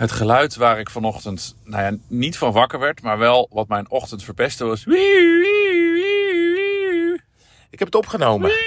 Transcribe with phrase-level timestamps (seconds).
[0.00, 3.90] Het geluid waar ik vanochtend nou ja, niet van wakker werd, maar wel wat mijn
[3.90, 4.84] ochtend verpestte was.
[7.70, 8.50] Ik heb het opgenomen.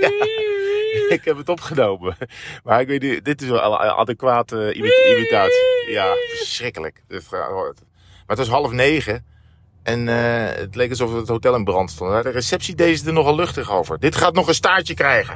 [0.00, 2.16] Ja, ik heb het opgenomen.
[2.64, 5.60] Maar ik weet niet, dit is wel een adequate imi- imitatie.
[5.88, 7.02] Ja, verschrikkelijk.
[7.08, 7.72] Gaat- Maar
[8.26, 9.24] het was half negen.
[9.82, 12.22] En eh, het leek alsof het hotel in brand stond.
[12.22, 13.98] De receptie deed ze er nogal luchtig over.
[13.98, 15.34] Dit gaat nog een staartje krijgen.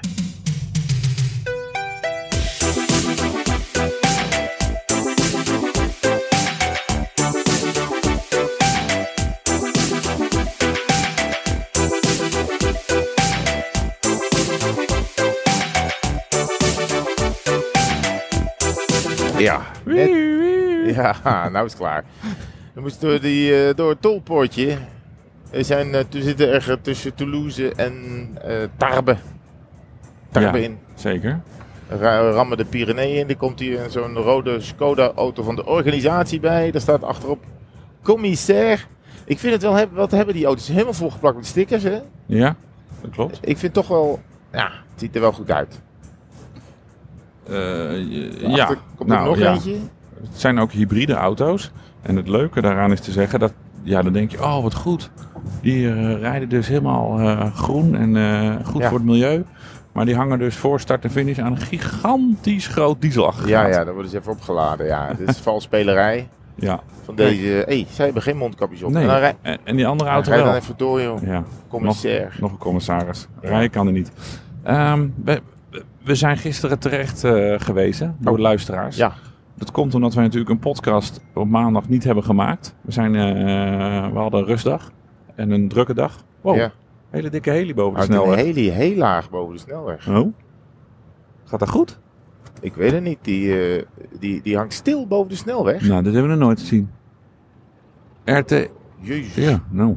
[21.31, 22.05] Ja, nou is het klaar.
[22.73, 24.77] We moesten door, die, eh, door het tolpoortje.
[25.51, 27.95] We zijn, eh, we zitten ergens tussen Toulouse en
[28.43, 29.19] eh Tarbes.
[30.31, 30.67] Tarbes Ja.
[30.67, 30.79] in.
[30.95, 31.41] Zeker.
[31.89, 33.29] Ra- rammen de Pyreneeën in.
[33.29, 36.71] Er komt hier zo'n rode Skoda-auto van de organisatie bij.
[36.71, 37.45] Daar staat achterop
[38.03, 38.83] commissaire.
[39.25, 41.83] Ik vind het wel heb, wat hebben die auto's helemaal volgeplakt met stickers.
[41.83, 41.99] Hè?
[42.27, 42.57] Ja,
[43.01, 43.39] dat klopt.
[43.43, 44.21] Ik vind toch wel,
[44.53, 45.81] ja, het ziet er wel goed uit.
[47.47, 49.53] Eh, Daarachter ja, komt er nou nog ja.
[49.53, 49.77] eentje.
[50.21, 51.71] Het zijn ook hybride auto's.
[52.03, 55.11] En het leuke daaraan is te zeggen dat, ja, dan denk je, oh wat goed.
[55.63, 58.89] Die eh, rijden dus helemaal eh, groen en eh, goed Ja.
[58.89, 59.45] voor het milieu.
[59.93, 63.49] Maar die hangen dus voor start en finish aan een gigantisch groot dieselaggregaat.
[63.73, 64.87] Ja, ja, daar worden ze even opgeladen.
[64.87, 66.81] Ja, dit is valspelerij ja.
[67.05, 67.43] van deze.
[67.47, 68.91] Hé, hey, zij hebben geen mondkapjes op.
[68.93, 69.03] Nee.
[69.03, 70.55] En dan rij, En, en die andere auto dan wel.
[70.55, 71.23] even door, joh.
[71.23, 72.29] Ja, Commissaire.
[72.41, 73.27] nog een commissaris.
[73.41, 74.13] Rijden kan er niet.
[74.63, 75.41] Ehm, we,
[76.05, 78.39] we zijn gisteren terecht eh, gewezen door Oh.
[78.39, 78.97] luisteraars.
[78.97, 79.13] Ja.
[79.57, 82.75] Dat komt omdat wij natuurlijk een podcast op maandag niet hebben gemaakt.
[82.81, 84.93] We, zijn, eh, we hadden een rustdag
[85.35, 86.25] en een drukke dag.
[86.41, 86.73] Wow, Ja.
[87.11, 88.45] hele dikke heli boven de Uit een snelweg.
[88.45, 90.09] heli heel laag boven de snelweg.
[90.09, 90.33] Oh,
[91.45, 91.99] gaat dat goed?
[92.61, 93.19] Ik weet het niet.
[93.23, 93.83] Die, eh,
[94.19, 95.81] die, die hangt stil boven de snelweg.
[95.89, 96.91] Nou, dat hebben we nog nooit gezien.
[98.25, 98.69] RT,
[99.01, 99.35] Jezus.
[99.35, 99.97] ja, nou.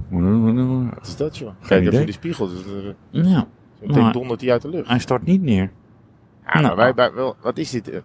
[0.96, 1.48] Wat is dat, joh?
[1.50, 1.88] Geen Kijk idee.
[1.90, 2.48] even in de spiegel.
[2.50, 3.48] Dus, eh, Ja,
[3.82, 4.88] meteen dondert hij uit de lucht.
[4.88, 5.72] hij stort niet neer.
[6.46, 6.76] Ja, maar Nou.
[6.76, 8.02] wij, wij wel, wat is dit?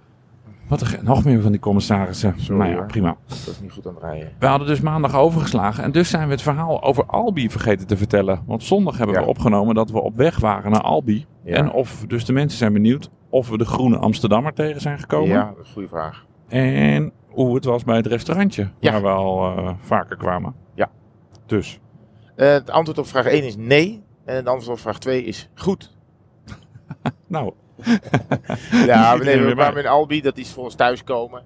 [0.80, 2.34] Wat ge- nog meer van die commissarissen.
[2.36, 2.86] Sorry, nou ja, hoor.
[2.86, 3.16] prima.
[3.28, 4.32] Dat is niet goed aan het rijden.
[4.38, 7.96] We hadden dus maandag overgeslagen en dus zijn we het verhaal over Albi vergeten te
[7.96, 8.42] vertellen.
[8.46, 9.22] Want zondag hebben Ja.
[9.22, 11.26] we opgenomen dat we op weg waren naar Albi.
[11.44, 11.54] Ja.
[11.56, 15.28] En of dus de mensen zijn benieuwd of we de groene Amsterdammer tegen zijn gekomen.
[15.28, 16.24] Ja, dat is een goede vraag.
[16.48, 18.92] En hoe het was bij het restaurantje Ja.
[18.92, 20.54] waar we al eh, vaker kwamen.
[20.74, 20.90] Ja.
[21.46, 21.80] Dus,
[22.36, 24.02] Eh, het antwoord op vraag 1 is nee.
[24.24, 25.96] En het antwoord op vraag 2 is goed.
[27.26, 27.52] nou,
[28.86, 30.20] Ja, we, nemen, kwamen in Albi.
[30.20, 31.42] Dat is voor ons thuiskomen.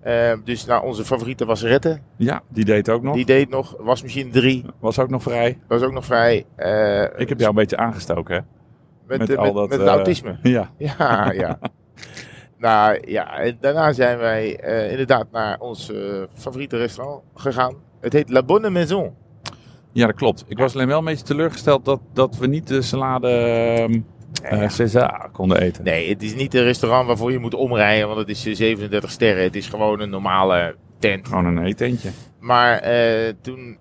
[0.00, 1.98] Eh, dus nou, onze favoriete wasserette.
[2.16, 3.14] ja, die deed ook nog.
[3.14, 3.74] Die deed nog.
[3.78, 4.64] Wasmachine 3.
[4.78, 5.58] Was ook nog vrij.
[5.68, 6.44] Was ook nog vrij.
[6.56, 8.40] eh, Ik heb jou een beetje aangestoken, hè?
[9.06, 10.38] met, met met, al met, dat, het eh, autisme.
[10.42, 10.70] Ja.
[10.78, 11.58] Ja, ja.
[12.58, 15.92] nou ja, en daarna zijn wij eh, inderdaad naar ons
[16.34, 17.74] favoriete restaurant gegaan.
[18.00, 19.14] Het heet La Bonne Maison.
[19.92, 20.44] ja, dat klopt.
[20.48, 24.00] Ik was alleen wel een beetje teleurgesteld dat, dat we niet de salade ehm,
[24.42, 25.84] eh, César konden eten.
[25.84, 29.10] Nee, het is niet een restaurant waarvoor je moet omrijden, want het is eh, 37
[29.10, 29.42] sterren.
[29.42, 31.28] Het is gewoon een normale tent.
[31.28, 32.10] Gewoon een eetentje.
[32.40, 33.78] Maar eh, toen,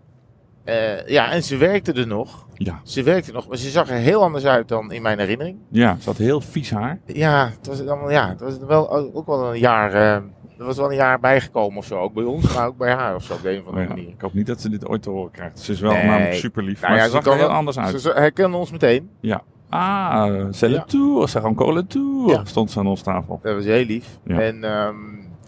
[0.64, 2.48] eh, ja, en ze werkte er nog.
[2.54, 2.80] Ja.
[2.84, 5.58] Ze werkte nog, maar ze zag er heel anders uit dan in mijn herinnering.
[5.70, 7.00] Ja, ze had heel vies haar.
[7.06, 10.14] Ja, het was allemaal, ja, het was wel ook wel een jaar, eh,
[10.58, 12.00] er was wel een jaar bijgekomen of zo.
[12.00, 13.90] Ook bij ons, maar ook bij haar of zo op de een of andere Ja,
[13.90, 14.08] manier.
[14.10, 15.60] ik hoop niet dat ze dit ooit te horen krijgt.
[15.60, 16.06] Ze is wel Nee.
[16.06, 16.82] namelijk super lief.
[16.82, 18.02] Nou maar ja, ze zag er heel wel- anders uit.
[18.02, 19.10] Ze, herkende ons meteen.
[19.80, 20.84] Ah, c'est le Ja.
[20.84, 22.30] tour, c'est encore le tour.
[22.30, 22.46] Ja.
[22.46, 23.40] Stond ze aan ons tafel.
[23.44, 24.20] Dat was heel lief.
[24.24, 24.40] Ja.
[24.40, 24.96] En, ehm,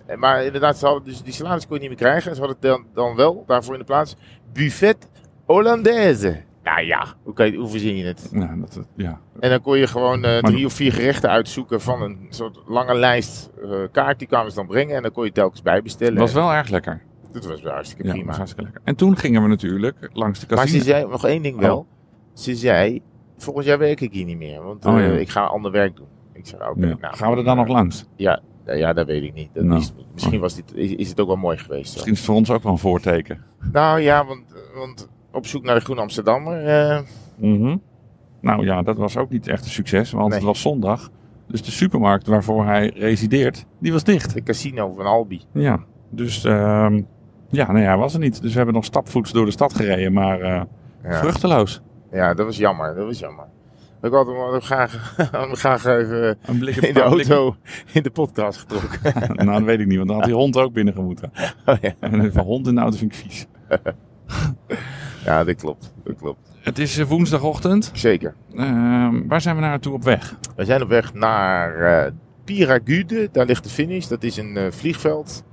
[0.05, 2.33] en- maar inderdaad, ze hadden dus die salades kon je niet meer krijgen.
[2.35, 4.15] Ze hadden dan, dan wel daarvoor in de plaats
[4.53, 5.09] buffet
[5.45, 6.41] Hollandaise.
[6.63, 8.29] Nou ja, hoe, kan je, hoe verzin je het?
[8.31, 9.19] Ja, dat, dat- ja.
[9.39, 12.59] En dan kon je gewoon eh, Maar- drie of vier gerechten uitzoeken van een soort
[12.67, 14.19] lange lijst eh, kaart.
[14.19, 16.19] Die kwamen ze dan brengen en dan kon je telkens bijbestellen.
[16.19, 17.01] was wel erg lekker.
[17.31, 18.25] Dat was wel hartstikke Ja, prima.
[18.27, 18.81] was hartstikke lekker.
[18.85, 20.79] En toen gingen we natuurlijk langs de Maar casino.
[20.83, 21.77] ze zei nog één ding wel.
[21.77, 21.85] Oh.
[22.33, 23.01] Ze zei,
[23.37, 24.63] volgend jaar werk ik hier niet meer.
[24.63, 25.13] Want Oh, eh, ja.
[25.19, 26.07] ik ga ander werk doen.
[26.33, 26.87] Ik zei, oké.
[26.87, 26.95] Ja.
[26.99, 28.05] nou, Gaan we er dan nog langs?
[28.15, 29.49] Ja, nou ja, dat weet ik niet.
[29.53, 29.79] Dat Nou.
[29.79, 31.85] is, misschien was dit, is, is het ook wel mooi geweest.
[31.87, 31.91] zo.
[31.93, 33.43] Misschien is het voor ons ook wel een voorteken.
[33.71, 34.43] Nou ja, want,
[34.75, 36.65] want op zoek naar de Groene Amsterdammer.
[36.65, 36.99] eh,
[37.35, 37.77] Mhm.
[38.41, 40.37] Nou ja, dat was ook niet echt een succes, want Nee.
[40.37, 41.09] het was zondag.
[41.47, 44.33] Dus de supermarkt waarvoor hij resideert, die was dicht.
[44.33, 45.41] de casino van Albi.
[45.51, 47.01] Ja, dus ehm,
[47.49, 48.41] ja, nee, hij was er niet.
[48.41, 50.61] Dus we hebben nog stapvoets door de stad gereden, maar eh,
[51.03, 51.19] Ja.
[51.19, 51.81] vruchteloos.
[52.11, 52.95] Ja, dat was jammer.
[52.95, 53.45] Dat was jammer.
[54.01, 55.15] Ik had hem graag,
[55.51, 57.55] graag even Een blik in de auto
[57.93, 58.99] in de podcast getrokken.
[59.45, 61.31] nou, dat weet ik niet, want dan had die hond ook binnen gemoeten.
[61.65, 61.93] Oh, ja.
[61.99, 63.47] En een hond in de auto vind ik vies.
[65.25, 65.93] ja, dat klopt.
[66.03, 66.51] Dat klopt.
[66.61, 67.89] Het is eh, woensdagochtend.
[67.93, 68.35] Zeker.
[68.55, 70.35] Ehm, waar zijn we naartoe op weg?
[70.55, 72.11] We zijn op weg naar eh
[72.43, 73.29] Piragude.
[73.31, 74.07] Daar ligt de finish.
[74.07, 75.43] Dat is een eh, vliegveld.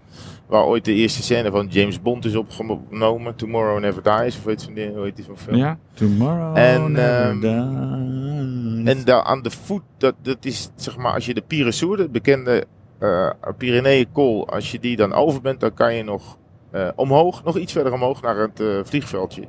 [0.46, 3.36] Waar ooit de eerste scène van James Bond is opgenomen.
[3.36, 4.36] Tomorrow Never Dies.
[4.36, 5.56] Of weet je, hoe heet die zo'n film?
[5.56, 8.94] Ja, Tomorrow En, Never ehm, Dies.
[8.94, 12.08] En daar aan de voet, dat, dat is zeg maar, als je de Pyreneeën, de
[12.08, 12.66] bekende
[12.98, 16.38] eh Pyreneeënkool, als je die dan over bent, dan kan je nog
[16.70, 19.48] eh, omhoog, nog iets verder omhoog naar het eh, vliegveldje.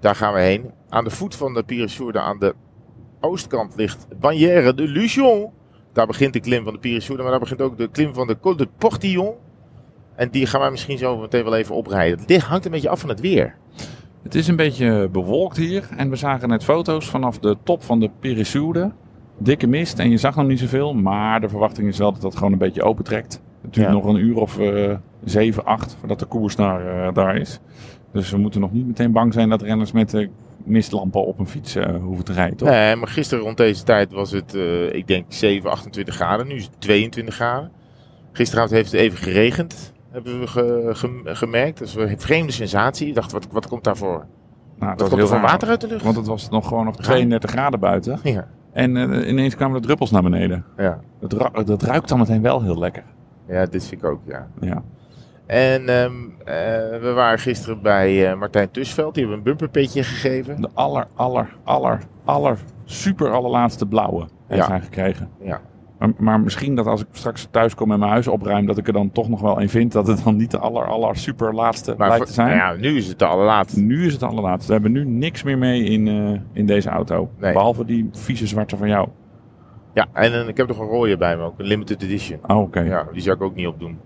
[0.00, 0.70] Daar gaan we heen.
[0.88, 2.54] Aan de voet van de Pyreneeën, aan de
[3.20, 5.50] oostkant ligt Bannière de Luchon.
[5.92, 8.40] Daar begint de klim van de Pyreneeën, maar daar begint ook de klim van de
[8.40, 9.34] Col de Portillon.
[10.18, 12.18] En die gaan wij misschien zo meteen wel even oprijden.
[12.26, 13.54] Dit hangt een beetje af van het weer.
[14.22, 15.88] Het is een beetje bewolkt hier.
[15.96, 18.92] En we zagen net foto's vanaf de top van de Pyreneeën.
[19.38, 20.94] Dikke mist en je zag nog niet zoveel.
[20.94, 23.42] Maar de verwachting is wel dat dat gewoon een beetje opentrekt.
[23.62, 23.92] Het duurt Ja.
[23.92, 24.94] nog een uur of eh
[25.24, 27.60] 7, 8 voordat de koers daar, eh, daar is.
[28.12, 30.28] Dus we moeten nog niet meteen bang zijn dat renners met eh,
[30.64, 32.68] mistlampen op een fiets hoeven te rijden, toch?
[32.68, 34.54] Nee, maar gisteren rond deze tijd was het,
[34.92, 36.46] ik denk 7, 28 graden.
[36.46, 37.70] Nu is het 22 graden.
[38.32, 41.78] Gisteravond heeft het even geregend, hebben we ge- ge- gemerkt.
[41.78, 43.08] Dat is een vreemde sensatie.
[43.08, 44.24] Ik dacht, wat, wat komt daar voor?
[44.78, 46.02] Nou, dat was komt er raar, water uit de lucht?
[46.04, 48.18] Want het was nog gewoon nog 32 graden buiten.
[48.22, 50.64] Ja, En eh, ineens kwamen de druppels naar beneden.
[50.76, 51.00] ja.
[51.20, 53.02] Dat, dat ruikt dan meteen wel heel lekker.
[53.48, 54.46] ja, dit vind ik ook, ja.
[54.60, 54.82] Ja.
[55.46, 56.12] En ehm,
[56.44, 56.54] eh,
[57.00, 59.14] we waren gisteren bij eh, Martijn Tusveld.
[59.14, 60.60] Die hebben een bumperpetje gegeven.
[60.60, 64.70] De aller, aller, aller, aller, super allerlaatste blauwe heeft Ja.
[64.70, 65.28] hij gekregen.
[65.40, 65.60] Ja.
[65.98, 68.86] Maar, maar misschien dat als ik straks thuis kom en mijn huis opruim, dat ik
[68.86, 71.54] er dan toch nog wel een vind dat het dan niet de aller, aller, super
[71.54, 72.56] laatste blijkt te zijn.
[72.56, 73.80] nou ja, nu is het de allerlaatste.
[73.80, 74.66] Nu is het allerlaatste.
[74.66, 77.30] We hebben nu niks meer mee in, eh, in deze auto.
[77.38, 77.52] Nee.
[77.52, 79.08] Behalve die vieze zwarte van jou.
[79.94, 81.58] Ja, en eh, ik heb nog een rode bij me ook.
[81.58, 82.38] Een limited edition.
[82.46, 82.80] Oh, oké.
[82.80, 83.98] Ja, die zou ik ook niet opdoen.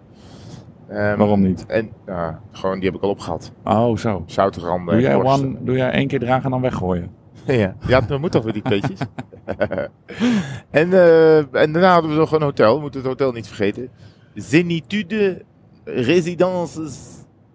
[0.88, 1.66] Ehm, Waarom niet?
[1.66, 3.52] En ja, gewoon, die heb ik al opgehad.
[3.64, 4.22] Oh, zo.
[4.26, 4.94] Zoutranden.
[4.94, 7.10] Doe jij, one, doe jij één keer dragen en dan weggooien?
[7.46, 8.98] Ja, ja dat moet toch weer die petjes.
[10.70, 12.74] en, eh, en daarna hadden we nog een hotel.
[12.74, 13.88] We moeten het hotel niet vergeten.
[14.34, 15.42] Zenitude
[15.84, 16.98] Residences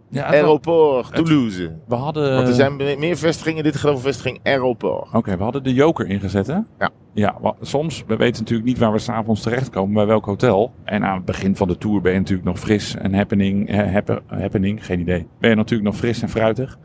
[0.09, 1.75] Ja, Aéroport Toulouse.
[1.87, 2.35] we hadden...
[2.35, 3.63] Want er zijn me- meer vestigingen.
[3.63, 5.13] Dit geloof ik vestiging Aéroport.
[5.13, 6.57] Oké, we hadden de joker ingezet, hè?
[6.79, 6.89] Ja.
[7.13, 10.71] Ja, soms, we weten natuurlijk niet waar we s'avonds terechtkomen, bij welk hotel.
[10.83, 13.91] En aan het begin van de tour ben je natuurlijk nog fris en happening, eh,
[13.93, 15.27] happen- happening, geen idee.
[15.39, 16.77] Ben je natuurlijk nog fris en fruitig.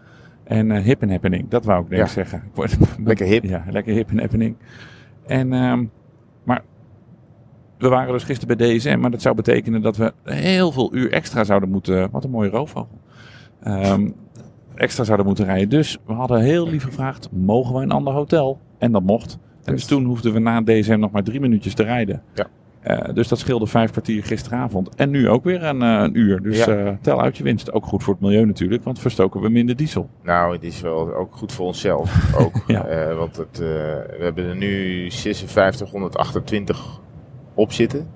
[0.44, 2.12] En eh, hip en happening, dat wou ik denk ik Ja.
[2.12, 2.38] zeggen.
[2.38, 3.44] Ik word- Lekker hip.
[3.44, 4.56] Ja, lekker hip en happening.
[5.26, 5.84] En, ehm,
[6.44, 6.62] maar
[7.78, 11.12] we waren dus gisteren bij DSM, maar dat zou betekenen dat we heel veel uur
[11.12, 12.10] extra zouden moeten...
[12.10, 13.00] Wat een mooie roofvogel.
[13.62, 14.10] Ehm,
[14.74, 15.68] extra zouden moeten rijden.
[15.68, 18.60] Dus we hadden heel lief gevraagd, mogen we een ander hotel?
[18.78, 19.38] En dat mocht.
[19.64, 22.22] En dus toen hoefden we na DSM nog maar drie minuutjes te rijden.
[22.34, 22.46] Ja.
[22.82, 24.94] Eh, dus dat scheelde vijf kwartier gisteravond.
[24.94, 26.42] En nu ook weer een, eh, een uur.
[26.42, 26.76] Dus Ja.
[26.76, 27.72] eh, tel uit je winst.
[27.72, 30.08] Ook goed voor het milieu natuurlijk, want verstoken we minder diesel.
[30.22, 32.34] Nou, het is wel ook goed voor onszelf.
[32.44, 32.54] Ook.
[32.66, 33.14] Ja.
[33.14, 37.00] Want het, we hebben er nu 5628
[37.54, 38.08] op zitten.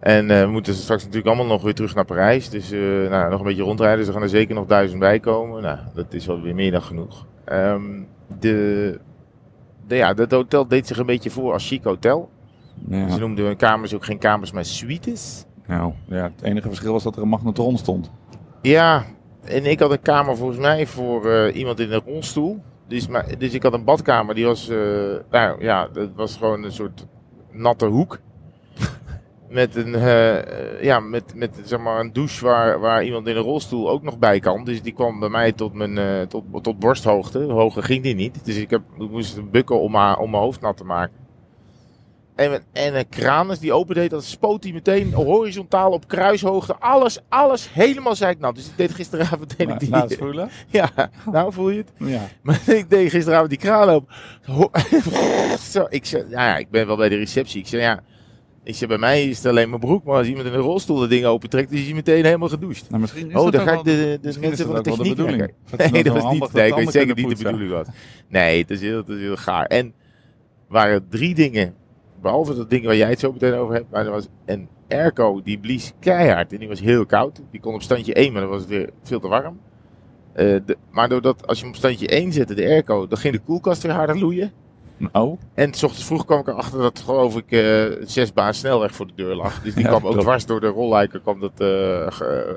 [0.00, 2.50] En we moeten straks natuurlijk allemaal nog weer terug naar Parijs.
[2.50, 2.70] Dus
[3.10, 3.98] nou, nog een beetje rondrijden.
[3.98, 5.62] Dus er gaan er zeker nog duizend bij komen.
[5.62, 7.26] Nou, dat is wel weer meer dan genoeg.
[7.44, 7.82] Ehm,
[8.40, 8.98] de,
[9.86, 12.30] de, ja, dat hotel deed zich een beetje voor als chic hotel.
[12.88, 13.08] Ja.
[13.08, 15.44] Ze noemden hun kamers ook geen kamers, maar suites.
[15.66, 18.10] Nou, ja, het enige verschil was dat er een magnetron stond.
[18.62, 19.04] Ja,
[19.44, 22.62] en ik had een kamer volgens mij voor eh, iemand in een rolstoel.
[22.86, 24.76] Dus, maar, dus ik had een badkamer, die was, eh,
[25.30, 27.06] nou ja, dat was gewoon een soort
[27.50, 28.18] natte hoek.
[29.48, 33.42] Met een, eh, ja, met, met zeg maar een douche waar, waar iemand in een
[33.42, 34.64] rolstoel ook nog bij kan.
[34.64, 37.38] Dus die kwam bij mij tot, mijn, tot, tot borsthoogte.
[37.38, 38.44] Hoger ging die niet.
[38.44, 41.27] Dus ik, heb, ik moest bukken om, haar, om mijn hoofd nat te maken.
[42.38, 46.76] En, en een kraan, als die opendeed, dan spoot hij meteen horizontaal op kruishoogte.
[46.78, 48.54] Alles, alles helemaal zeiknat.
[48.54, 49.94] Dus ik deed gisteravond deed ik die.
[49.94, 50.50] Eens voelen.
[50.70, 50.90] Ja,
[51.30, 51.92] nou voel je het?
[51.96, 52.28] Ja.
[52.42, 54.06] Maar ik deed gisteravond die kraan.
[54.44, 54.70] Ho-
[55.72, 57.60] Zo, ik zei, nou ja, ik ben wel bij de receptie.
[57.60, 58.00] Ik zei, ja,
[58.64, 60.04] ik zei, bij mij is het alleen mijn broek.
[60.04, 62.88] Maar als iemand in een rolstoel dat ding opentrekt, is hij meteen helemaal gedoucht.
[62.90, 64.90] Nou, misschien is Oh, dat dan ga ik de, de mensen dat van de de
[64.96, 65.52] techniek bedoeling.
[65.76, 66.52] Dat Nee, dat was niet.
[66.52, 67.86] Nee, ik de weet zeker niet de bedoeling was.
[68.28, 69.66] Nee, het is heel, het is heel gaar.
[69.66, 69.92] En
[70.68, 71.74] waren drie dingen,
[72.22, 75.40] behalve dat ding waar jij het zo meteen over hebt, maar er was een airco
[75.42, 77.40] die blies keihard en die was heel koud.
[77.50, 79.58] Die kon op standje 1, maar dan was het weer veel te warm.
[80.32, 83.34] Eh, de, maar doordat als je hem op standje 1 zette, de airco, dan ging
[83.34, 84.52] de koelkast weer harder loeien.
[85.12, 88.94] Oh, En s ochtends vroeg kwam ik erachter dat geloof ik eh zes baan snelweg
[88.94, 89.62] voor de deur lag.
[89.62, 90.20] Dus die Ja, kwam ook klopt.
[90.26, 91.22] dwars door de rolluiken.
[91.22, 92.06] Kwam dat, eh,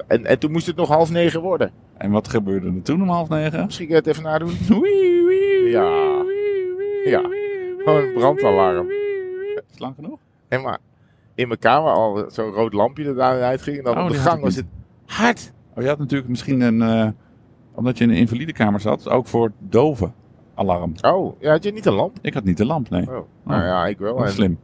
[0.08, 1.72] en, en toen moest het nog half negen worden.
[1.98, 3.66] en wat gebeurde er toen om half negen?
[3.66, 4.58] Misschien kan je het even nadoen.
[4.82, 6.24] Wee, wee, Ja.
[6.26, 7.22] wee, Ja.
[7.84, 8.88] Gewoon een brandalarm.
[9.82, 10.20] Lang genoeg?
[10.48, 10.78] En maar
[11.36, 13.78] in mijn kamer al zo'n rood lampje dat aan en uit ging.
[13.78, 14.66] En dan Oh, op de gang was het
[15.06, 15.52] hard.
[15.76, 17.08] Oh, je had natuurlijk misschien een, eh,
[17.76, 20.14] omdat je in een invalidekamer zat, ook voor doven
[20.56, 20.94] alarm.
[21.02, 22.18] Oh, ja, had je niet een lamp?
[22.22, 23.02] Ik had niet de lamp, nee.
[23.10, 23.18] Oh.
[23.44, 24.26] Nou ja, ik wel.
[24.26, 24.60] En, slim.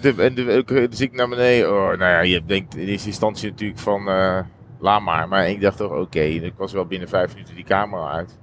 [0.00, 1.68] De- En de, ook, dus ik naar beneden.
[1.70, 4.08] Oh, nou ja, je denkt in eerste instantie natuurlijk van.
[4.08, 4.38] eh
[4.80, 5.28] laat maar.
[5.28, 6.20] Maar ik dacht toch, oké.
[6.20, 8.38] Ik was wel binnen vijf minuten die camera uit.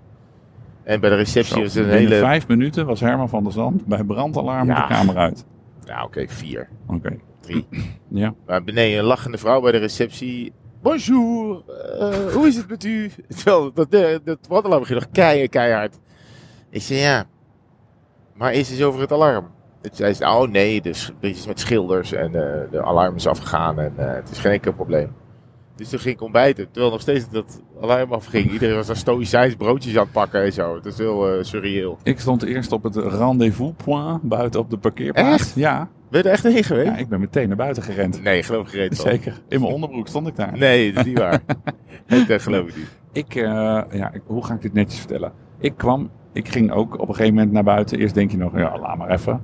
[0.84, 2.16] En bij de receptie Zo, was een binnen hele.
[2.20, 4.88] vijf minuten was Herman van der Zand bij brandalarm Ja.
[4.88, 5.46] de kamer uit.
[5.86, 7.68] Nou, oké, vier, Oké, drie.
[8.08, 8.34] ja.
[8.46, 10.54] Maar beneden een lachende vrouw bij de receptie.
[10.82, 11.64] Bonjour,
[12.00, 13.12] eh, hoe is het met u?
[13.36, 16.00] Terwijl dat, dat, dat brandalarm begint nog keihard, keihard.
[16.70, 17.26] Ik zei ja,
[18.34, 19.52] maar is het over het alarm?
[19.82, 23.80] Het zei ze, oh nee, dus beetje met schilders en eh, de alarm is afgegaan
[23.80, 25.16] en eh, het is geen enkel probleem.
[25.76, 28.52] Dus toen ging ik ontbijten, terwijl nog steeds dat alarm afging.
[28.52, 30.76] Iedereen was daar stoïcijns broodjes aan het pakken en zo.
[30.76, 31.98] Het is heel surreëel.
[32.04, 35.42] Ik stond eerst op het rendezvous point buiten op de parkeerplaats.
[35.42, 35.54] Echt?
[35.56, 36.88] Ja, Ben je er echt heen geweest?
[36.88, 38.24] ja, ik ben meteen naar buiten gerend.
[38.24, 38.98] Nee, geloof ik gereden.
[38.98, 39.10] van.
[39.10, 39.42] Zeker.
[39.48, 40.58] In mijn onderbroek stond ik daar.
[40.58, 41.40] Nee, dat is niet waar.
[42.28, 42.98] dat geloof ik niet.
[43.12, 43.44] Ik, eh,
[43.92, 45.32] ja, ik- hoe ga ik dit netjes vertellen?
[45.60, 47.98] Ik kwam, ik ging ook op een gegeven moment naar buiten.
[48.00, 49.44] Eerst denk je nog, ja, laat maar even.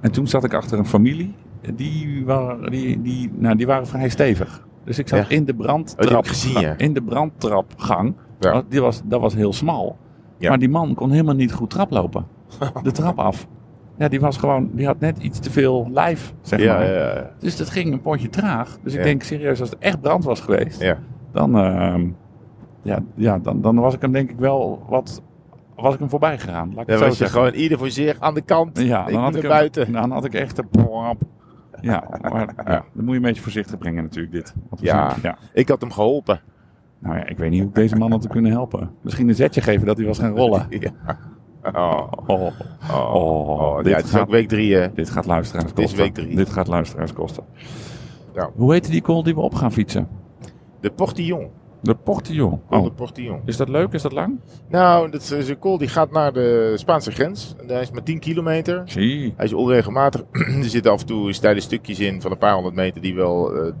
[0.00, 1.34] En toen zat ik achter een familie.
[1.74, 4.68] Die waren, die, die, nou, die waren vrij stevig.
[4.84, 5.28] Dus ik zat Ja.
[5.28, 6.74] in de Oh, brandtrap, gezien, ja.
[6.76, 8.14] in de brandtrapgang.
[8.40, 8.62] Ja.
[8.68, 9.96] Die was, dat was heel smal.
[10.40, 12.26] Maar die man kon helemaal niet goed traplopen.
[12.82, 13.46] De trap af.
[13.98, 16.84] Ja, die was gewoon, die had net iets te veel lijf, zeg maar.
[16.92, 17.30] ja, ja.
[17.38, 18.78] Dus dat ging een potje traag.
[18.82, 20.94] Dus ik denk serieus, als het echt brand was geweest,
[21.32, 22.08] dan, ehm,
[22.82, 25.22] ja, ja, dan, dan was ik hem denk ik wel wat,
[25.76, 26.72] was ik hem voorbij gegaan.
[26.74, 28.78] Laat ik zo was je gewoon ieder voor zich aan de kant.
[28.80, 29.92] ja, ik dan had ik hem- buiten.
[29.92, 30.68] Dan had ik echt een
[31.82, 34.54] Ja, maar ja, dan moet je een beetje voorzichtig brengen natuurlijk dit.
[34.80, 35.14] Ja.
[35.22, 35.38] ja.
[35.52, 36.40] Ik had hem geholpen.
[36.98, 38.90] Nou ja, ik weet niet hoe ik deze man had te kunnen helpen.
[39.02, 40.66] Misschien een zetje geven dat hij was gaan rollen.
[40.80, 41.18] Ja.
[41.74, 42.52] Oh, Oh, oh,
[43.14, 43.76] Oh, oh.
[43.76, 44.74] dit ja, het is gaat- ook week drie.
[44.74, 44.92] hè.
[44.92, 46.02] dit gaat luisteraars Het is kosten.
[46.02, 46.36] week drie.
[46.36, 47.44] Dit gaat luisteraars kosten.
[48.34, 48.50] Ja.
[48.54, 50.08] Hoe heette die call die we op gaan fietsen?
[50.80, 51.48] De Portillon.
[51.82, 52.60] De Portillon.
[52.70, 53.40] Oh, de Portillon.
[53.44, 53.92] is dat leuk?
[53.92, 54.40] Is dat lang?
[54.68, 57.54] Nou, dat is een call die gaat naar de Spaanse grens.
[57.60, 58.82] En Hij is maar 10 kilometer.
[58.84, 59.34] Zie.
[59.36, 60.22] Hij is onregelmatig.
[60.62, 63.54] er zitten af en toe steile stukjes in van een paar honderd meter die wel
[63.54, 63.72] eh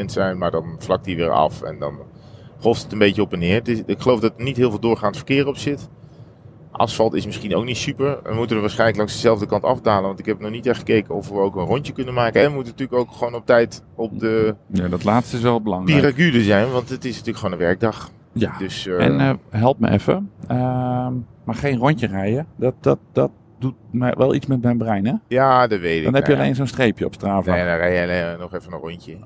[0.00, 0.38] 13% zijn.
[0.38, 1.98] Maar dan vlakt hij weer af en dan
[2.60, 3.68] golft het een beetje op en neer.
[3.68, 5.88] Is, ik geloof dat er niet heel veel doorgaand verkeer op zit.
[6.80, 8.18] Asfalt is misschien ook niet super.
[8.22, 10.02] We moeten er waarschijnlijk langs dezelfde kant afdalen.
[10.02, 12.40] Want ik heb nog niet echt gekeken of we ook een rondje kunnen maken.
[12.40, 15.60] En we moeten natuurlijk ook gewoon op tijd op de Ja, dat laatste is wel
[15.60, 16.00] belangrijk.
[16.00, 16.70] Piragude zijn.
[16.70, 18.10] Want het is natuurlijk gewoon een werkdag.
[18.32, 18.58] Ja.
[18.58, 20.30] Dus eh, En eh, help me even.
[20.46, 21.12] Ehm,
[21.44, 22.46] maar geen rondje rijden.
[22.56, 25.14] Dat, dat, dat doet mij wel iets met mijn brein, hè?
[25.28, 26.04] ja, dat weet ik.
[26.04, 27.52] Dan heb je alleen zo'n streepje op Strava.
[27.52, 29.16] Nee, dan rij je nog even een rondje.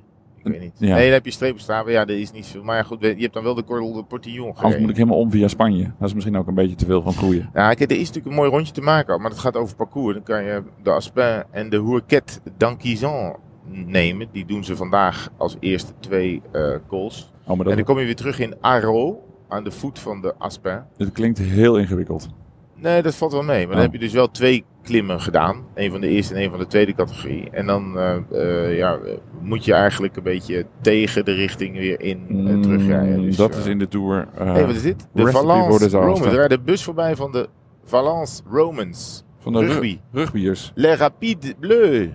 [0.44, 0.72] Ik weet niet.
[0.78, 0.94] Ja.
[0.94, 1.90] Nee, dan heb je streep op Strava.
[1.90, 2.62] Ja, dat is niet veel.
[2.62, 4.80] Maar ja, goed, je hebt dan wel de Cordel de Portillon Anders gereden.
[4.80, 5.90] moet ik helemaal om via Spanje.
[5.98, 7.50] Dat is misschien ook een beetje te veel van het groeien.
[7.54, 9.20] Ja, kijk, er is natuurlijk een mooi rondje te maken.
[9.20, 10.14] Maar het gaat over parcours.
[10.14, 13.36] Dan kan je de Aspin en de Hourquette d'Anquizan
[13.70, 14.28] nemen.
[14.32, 17.32] Die doen ze vandaag als eerste twee eh calls.
[17.42, 19.22] Oh, maar En dat, dan kom je weer terug in Aro.
[19.48, 20.80] Aan de voet van de Aspin.
[20.96, 22.28] dit klinkt heel ingewikkeld.
[22.74, 23.66] Nee, dat valt wel mee.
[23.66, 23.82] Maar dan Oh.
[23.82, 25.56] heb je dus wel twee klimmen gedaan.
[25.74, 27.50] Een van de eerste en een van de tweede categorie.
[27.50, 28.98] En dan eh, eh, ja,
[29.40, 33.18] moet je eigenlijk een beetje tegen de richting weer in eh, terugrijden.
[33.18, 34.28] Mm, Dus, dat is in de Tour.
[34.34, 35.06] eh, Hey, wat is dit?
[35.12, 35.88] De Valence.
[35.98, 36.20] Romans.
[36.20, 37.48] Er rijdt de bus voorbij van de
[37.84, 39.24] Valence Romans.
[39.38, 39.72] van de rugby.
[39.72, 39.98] rugby.
[40.12, 40.72] rugbyers.
[40.74, 42.10] Le Rapide Bleu.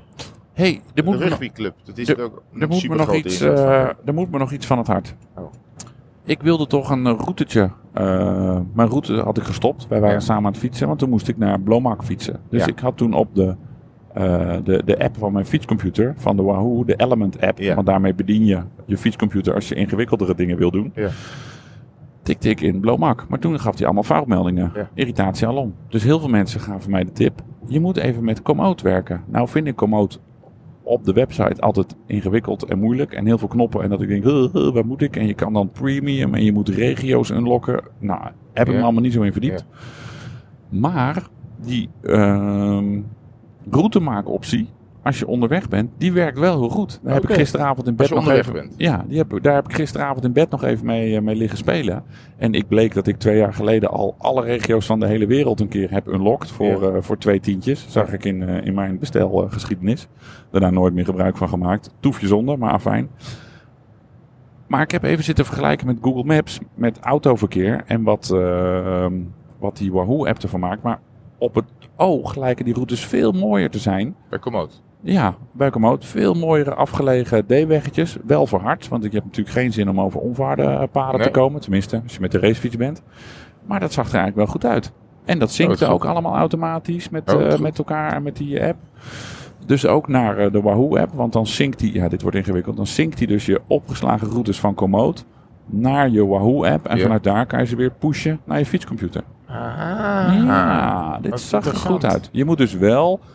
[0.53, 1.73] hey, er De moet, me nog, rugbyclub.
[1.83, 4.65] Dat is Er- ook er, een moet me nog iets, er moet me nog iets
[4.65, 5.15] van het hart.
[5.35, 5.51] Oh.
[6.25, 7.69] Ik wilde toch een routetje.
[7.99, 9.87] Eh, mijn route had ik gestopt.
[9.87, 10.21] Wij waren Ja.
[10.21, 12.39] samen aan het fietsen, want toen moest ik naar Blomak fietsen.
[12.49, 12.67] Dus Ja.
[12.71, 13.55] ik had toen op de,
[14.13, 17.57] eh, de, de app van mijn fietscomputer, van de Wahoo, de Element app.
[17.59, 17.75] Ja.
[17.75, 20.93] Want daarmee bedien je je fietscomputer als je ingewikkeldere dingen wil doen.
[22.21, 23.25] Tikte ik in Blomak.
[23.29, 24.71] Maar toen gaf hij allemaal foutmeldingen.
[24.93, 25.73] Irritatie alom.
[25.89, 27.41] Dus heel veel mensen gaven mij de tip.
[27.67, 29.23] Je moet even met Komoot werken.
[29.27, 30.21] Nou vind ik Komoot
[30.89, 33.13] op de website altijd ingewikkeld en moeilijk.
[33.13, 33.83] En heel veel knoppen.
[33.83, 35.15] En dat ik denk, "Huh, huh, wat moet ik?
[35.15, 37.83] En je kan dan premium en je moet regio's unlocken.
[37.99, 38.21] Nou,
[38.53, 39.65] heb ik me allemaal niet zo in verdiept.
[40.69, 41.27] Maar
[41.61, 42.99] die ehm
[43.69, 44.67] routemaakoptie,
[45.03, 46.99] als je onderweg bent, die werkt wel heel goed.
[47.03, 48.73] Daar heb ik gisteravond in bed Als je nog onderweg even, bent.
[48.81, 51.57] Ja, die heb, daar heb ik gisteravond in bed nog even mee, eh, mee liggen
[51.57, 52.03] spelen.
[52.37, 55.59] En ik bleek dat ik twee jaar geleden al alle regio's van de hele wereld
[55.59, 56.95] een keer heb unlocked voor, Ja.
[56.95, 57.85] eh, voor twee tientjes.
[57.89, 60.07] Zag ik in, eh, in mijn bestelgeschiedenis.
[60.51, 61.95] Daarna nooit meer gebruik van gemaakt.
[61.99, 63.09] Toefje zonder, maar afijn.
[64.67, 69.05] Maar ik heb even zitten vergelijken met Google Maps, met autoverkeer en wat, eh,
[69.59, 70.83] wat die Wahoo-app ervan maakt.
[70.83, 70.99] Maar
[71.37, 71.65] op het
[71.95, 74.15] oog lijken die routes veel mooier te zijn.
[74.29, 74.81] Bij Komoot.
[75.01, 78.17] Ja, bij Komoot veel mooiere afgelegen D-weggetjes.
[78.25, 81.25] Wel verhard, want ik heb natuurlijk geen zin om over onvaardenpaden Nee.
[81.27, 81.61] te komen.
[81.61, 83.01] Tenminste, als je met de racefiets bent.
[83.65, 84.91] Maar dat zag er eigenlijk wel goed uit.
[85.25, 88.63] En dat zinkte Oh, ook allemaal automatisch met, Oh, eh, met elkaar en met die
[88.63, 88.77] app.
[89.65, 92.87] Dus ook naar eh, de Wahoo-app, want dan zinkt die, ja dit wordt ingewikkeld, dan
[92.87, 95.25] zinkt die dus je opgeslagen routes van Komoot
[95.65, 96.85] naar je Wahoo-app.
[96.87, 97.03] En Ja.
[97.03, 99.23] vanuit daar kan je ze weer pushen naar je fietscomputer.
[99.47, 99.55] Ah.
[100.45, 102.29] Ja, dit zag er goed uit.
[102.31, 103.27] Je moet dus wel eh,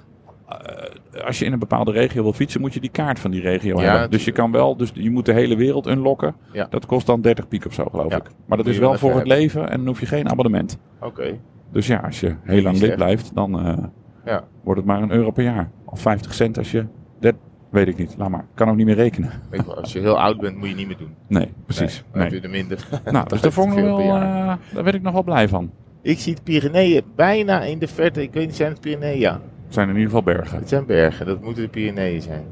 [1.25, 3.81] als je in een bepaalde regio wil fietsen, moet je die kaart van die regio
[3.81, 4.11] Ja, hebben.
[4.11, 6.35] Dus je kan wel, dus je moet de hele wereld unlocken.
[6.53, 6.67] Ja.
[6.71, 8.23] Dat kost dan 30 piek of zo, geloof ik.
[8.47, 10.79] Maar dat is wel voor het leven en dan hoef je geen abonnement.
[11.01, 11.39] Oké.
[11.73, 13.77] Dus ja, als je heel lang lid blijft, dan eh,
[14.25, 14.45] Ja.
[14.63, 15.71] wordt het maar een euro per jaar.
[15.85, 16.87] Of 50 cent als je,
[17.21, 17.35] dat
[17.71, 18.15] weet ik niet.
[18.19, 19.31] Laat maar, kan ook niet meer rekenen.
[19.51, 21.15] Weet wel, Als je heel oud bent, moet je niet meer doen.
[21.27, 22.05] Nee, precies.
[22.13, 22.41] Nee, dan Nee.
[22.41, 22.89] er minder.
[23.13, 25.71] Nou, dus daar vond wel, eh, daar werd ik nog wel blij van.
[26.03, 28.23] Ik zie de Pyreneeën bijna in de verte.
[28.23, 29.33] Ik weet niet, zijn het Pyreneeën?
[29.75, 30.59] Zijn in ieder geval bergen.
[30.59, 31.27] het zijn bergen.
[31.27, 32.45] Dat moeten de Pyreneeën zijn.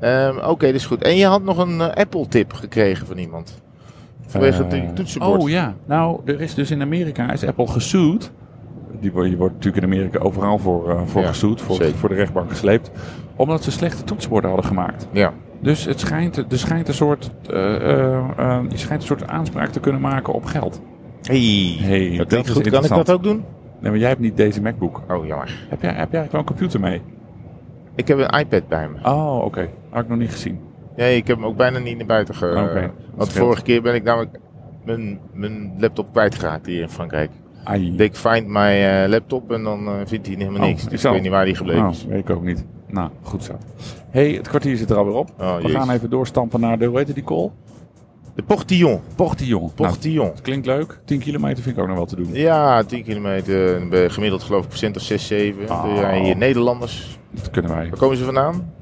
[0.00, 1.02] Ehm, Oké, dat is goed.
[1.02, 3.62] En je had nog een eh, Apple-tip gekregen van iemand.
[4.26, 5.42] Vanwege Eh, het toetsenbord.
[5.42, 8.30] Oh ja, nou, er is dus in Amerika is Apple gesued.
[9.00, 12.50] Die wordt, natuurlijk in Amerika overal voor, eh voor Ja, gesued, voor, voor de rechtbank
[12.50, 12.90] gesleept.
[13.36, 15.08] Omdat ze slechte toetsenborden hadden gemaakt.
[15.12, 15.32] Ja.
[15.60, 20.32] Dus het schijnt, er schijnt een soort, je schijnt een soort aanspraak te kunnen maken
[20.32, 20.80] op geld.
[21.22, 22.68] Hey, Hey, dat dat klinkt is goed.
[22.68, 23.44] Kan ik dat ook doen?
[23.80, 25.02] Nee, maar jij hebt niet deze MacBook.
[25.10, 25.66] Oh, jammer.
[25.68, 27.02] Heb jij, heb jij eigenlijk wel een computer mee?
[27.94, 29.08] Ik heb een iPad bij me.
[29.10, 29.68] Oh, oké.
[29.90, 30.58] Had ik nog niet gezien.
[30.96, 32.46] Nee, ik heb hem ook bijna niet naar buiten ge...
[32.68, 34.38] Oké, dat Want vorige keer ben ik namelijk
[34.84, 37.30] mijn, mijn laptop kwijtgeraakt hier in Frankrijk.
[37.64, 37.94] Ai.
[37.96, 40.84] Ik find my eh, laptop en dan eh, vindt hij helemaal Oh, niks.
[40.84, 42.04] ik Dus ik weet niet waar die gebleven Oh, is.
[42.06, 42.64] weet ik ook niet.
[42.88, 43.52] Nou, goed zo.
[44.10, 45.30] hey, het kwartier zit er alweer op.
[45.38, 45.76] Oh, We jezus.
[45.76, 47.50] gaan even doorstampen naar de, hoe heet die call?
[48.36, 49.00] De Portillon.
[49.14, 49.60] Portillon.
[49.60, 50.32] Nou, Portillon.
[50.42, 50.98] klinkt leuk.
[51.04, 52.28] 10 kilometer vind ik ook nog wel te doen.
[52.32, 53.92] Ja, 10 kilometer.
[54.04, 55.62] eh, Gemiddeld geloof ik procent of 6, 7.
[55.70, 55.84] Oh.
[55.96, 57.18] Ja, hier Nederlanders.
[57.30, 57.88] Dat kunnen wij.
[57.88, 58.72] Waar komen ze vandaan?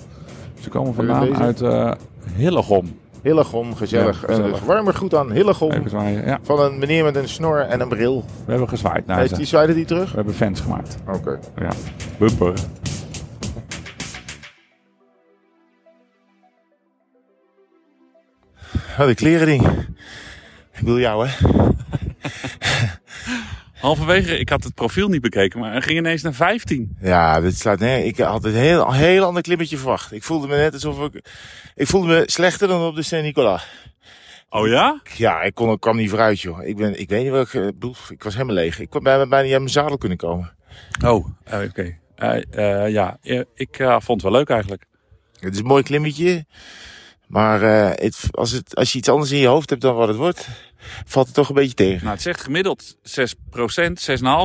[0.60, 1.92] Ze komen vandaan uit eh
[2.36, 2.98] Hillegom.
[3.22, 4.20] Hillegom, gezellig.
[4.20, 4.60] Ja, gezellig.
[4.60, 5.70] Een warme groet aan Hillegom.
[5.70, 6.26] Even zwaaien.
[6.26, 8.24] Ja, Van een meneer met een snor en een bril.
[8.44, 9.36] we hebben gezwaaid naar Heeft ze.
[9.36, 10.10] die zwaaide die terug?
[10.10, 10.96] We hebben fans gemaakt.
[11.14, 11.38] Oké.
[11.58, 11.70] Ja.
[12.18, 12.52] Bumper.
[18.98, 19.66] Oh, de klerending.
[20.72, 21.34] Ik wil jou, hè?
[23.80, 26.96] Halverwege, ik had het profiel niet bekeken, maar hij ging ineens naar 15.
[27.00, 28.04] Ja, dit slaat nee.
[28.04, 30.12] Ik had een heel, heel ander klimmetje verwacht.
[30.12, 31.24] Ik voelde me net alsof ik...
[31.74, 33.66] Ik voelde me slechter dan op de Saint-Nicolas.
[34.48, 35.00] Oh ja?
[35.16, 36.66] Ja, ik kon, ik kwam niet vooruit, joh.
[36.66, 37.94] Ik, ben, ik weet niet wat ik eh, bedoel.
[38.08, 38.80] Ik was helemaal leeg.
[38.80, 40.52] Ik kwam bijna, bijna niet mijn zadel kunnen komen.
[41.04, 41.98] Oh, eh, oké.
[42.16, 43.18] Eh, ja,
[43.54, 44.84] ik vond het wel leuk eigenlijk.
[45.40, 46.46] Het is een mooi klimmetje.
[47.26, 50.08] Maar eh, het, als, het, als je iets anders in je hoofd hebt dan wat
[50.08, 50.48] het wordt,
[51.06, 51.98] valt het toch een beetje tegen.
[52.00, 53.04] Nou, het zegt gemiddeld 6% 6,5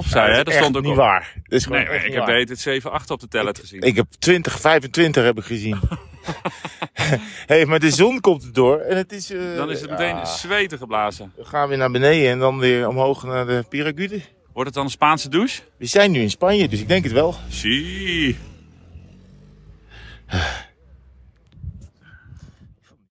[0.07, 0.43] zei hè?
[0.43, 0.97] Dat stond ook niet op.
[0.97, 1.33] waar.
[1.43, 3.81] Dat is Nee, echt ik heb de tijd 7, 8 op de teller gezien.
[3.81, 5.79] Ik heb 20, 25 heb ik gezien.
[7.47, 9.31] hey, maar de zon komt erdoor en het is...
[9.31, 10.25] eh, Dan is het meteen ja.
[10.25, 11.31] zweten geblazen.
[11.35, 14.21] We gaan weer naar beneden en dan weer omhoog naar de Piragude.
[14.53, 15.61] Wordt het dan een Spaanse douche?
[15.77, 17.35] We zijn nu in Spanje, dus ik denk het wel.
[17.49, 18.37] Zie.